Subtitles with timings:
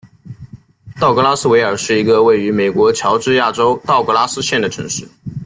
[0.99, 5.07] 道格拉斯维尔是一个位于美国乔治亚州道格拉斯县的城市。